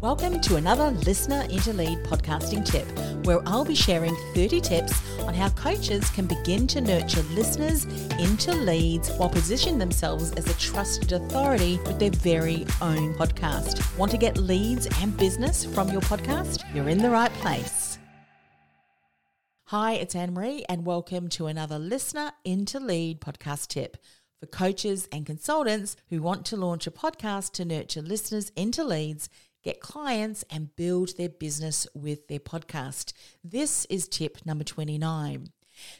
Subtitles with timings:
[0.00, 2.86] Welcome to another Listener into Lead podcasting tip,
[3.26, 7.84] where I'll be sharing 30 tips on how coaches can begin to nurture listeners
[8.20, 13.98] into leads while positioning themselves as a trusted authority with their very own podcast.
[13.98, 16.62] Want to get leads and business from your podcast?
[16.72, 17.98] You're in the right place.
[19.64, 23.96] Hi, it's Anne Marie, and welcome to another Listener into Lead podcast tip
[24.38, 29.28] for coaches and consultants who want to launch a podcast to nurture listeners into leads
[29.68, 33.12] get clients, and build their business with their podcast.
[33.44, 35.50] This is tip number 29.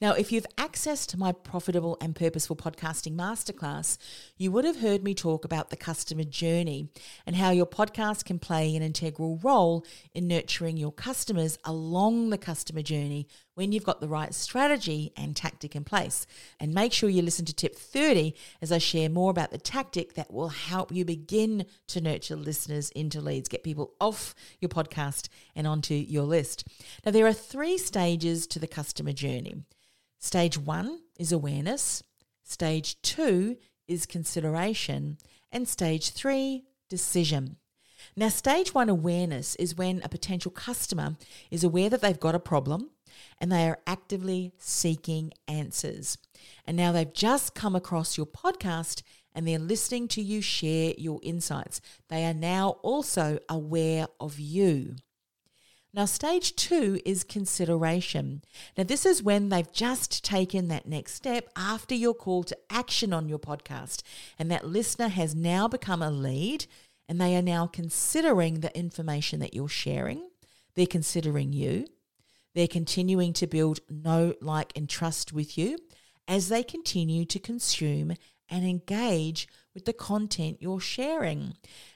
[0.00, 3.98] Now, if you've accessed my profitable and purposeful podcasting masterclass,
[4.36, 6.88] you would have heard me talk about the customer journey
[7.24, 12.38] and how your podcast can play an integral role in nurturing your customers along the
[12.38, 16.26] customer journey when you've got the right strategy and tactic in place.
[16.58, 20.14] And make sure you listen to tip 30 as I share more about the tactic
[20.14, 25.28] that will help you begin to nurture listeners into leads, get people off your podcast
[25.54, 26.66] and onto your list.
[27.04, 29.56] Now, there are three stages to the customer journey.
[30.18, 32.02] Stage one is awareness,
[32.44, 33.56] stage two
[33.88, 35.18] is consideration,
[35.50, 37.56] and stage three, decision.
[38.16, 41.16] Now, stage one awareness is when a potential customer
[41.50, 42.90] is aware that they've got a problem
[43.38, 46.18] and they are actively seeking answers.
[46.66, 49.02] And now they've just come across your podcast
[49.34, 51.80] and they're listening to you share your insights.
[52.08, 54.96] They are now also aware of you.
[55.94, 58.42] Now, stage two is consideration.
[58.78, 63.12] Now, this is when they've just taken that next step after your call to action
[63.12, 64.02] on your podcast,
[64.38, 66.66] and that listener has now become a lead
[67.08, 70.30] and they are now considering the information that you're sharing.
[70.74, 71.86] They're considering you.
[72.54, 75.78] They're continuing to build know, like, and trust with you
[76.28, 78.12] as they continue to consume
[78.48, 81.54] and engage with the content you're sharing.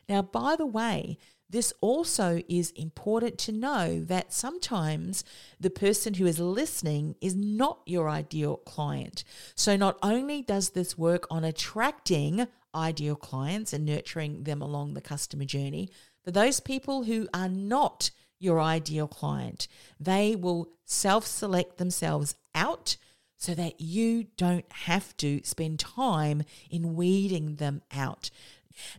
[0.09, 5.23] Now, by the way, this also is important to know that sometimes
[5.61, 9.23] the person who is listening is not your ideal client.
[9.55, 15.01] So, not only does this work on attracting ideal clients and nurturing them along the
[15.01, 15.89] customer journey,
[16.25, 22.97] but those people who are not your ideal client, they will self select themselves out
[23.36, 28.30] so that you don't have to spend time in weeding them out.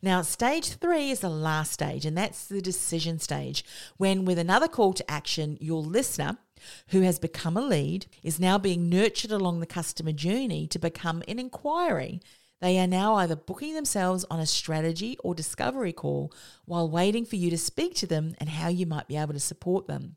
[0.01, 3.63] Now, stage three is the last stage, and that's the decision stage,
[3.97, 6.37] when with another call to action, your listener,
[6.87, 11.23] who has become a lead, is now being nurtured along the customer journey to become
[11.27, 12.21] an inquiry.
[12.59, 16.33] They are now either booking themselves on a strategy or discovery call
[16.65, 19.39] while waiting for you to speak to them and how you might be able to
[19.39, 20.15] support them.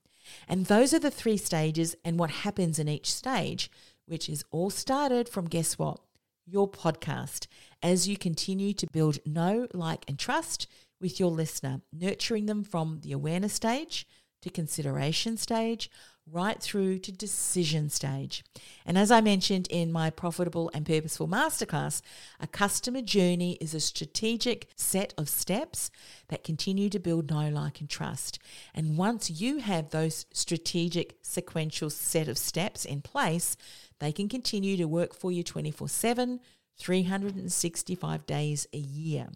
[0.48, 3.70] And those are the three stages and what happens in each stage,
[4.06, 6.00] which is all started from guess what?
[6.46, 7.46] Your podcast
[7.82, 10.66] as you continue to build know, like, and trust
[11.00, 14.06] with your listener, nurturing them from the awareness stage
[14.42, 15.90] to consideration stage,
[16.32, 18.44] right through to decision stage.
[18.86, 22.02] And as I mentioned in my Profitable and Purposeful Masterclass,
[22.38, 25.90] a customer journey is a strategic set of steps
[26.28, 28.38] that continue to build know, like, and trust.
[28.74, 33.56] And once you have those strategic sequential set of steps in place,
[33.98, 36.40] they can continue to work for you 24 7
[36.78, 39.28] 365 days a year.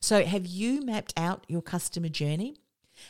[0.00, 2.56] So, have you mapped out your customer journey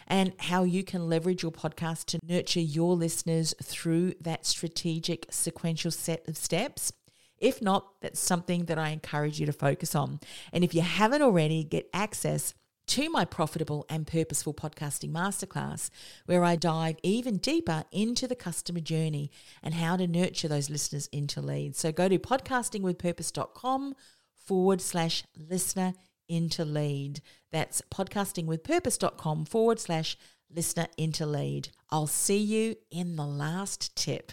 [0.07, 5.91] and how you can leverage your podcast to nurture your listeners through that strategic sequential
[5.91, 6.93] set of steps?
[7.39, 10.21] If not, that's something that I encourage you to focus on.
[10.53, 12.55] And if you haven't already, get access
[12.89, 15.91] to my profitable and purposeful podcasting masterclass,
[16.27, 19.31] where I dive even deeper into the customer journey
[19.63, 21.79] and how to nurture those listeners into leads.
[21.79, 23.95] So go to podcastingwithpurpose.com
[24.35, 25.95] forward slash listener
[26.31, 27.21] into lead.
[27.51, 30.17] That's podcastingwithpurpose.com forward slash
[30.49, 31.71] listener into lead.
[31.91, 34.33] I'll see you in the last tip.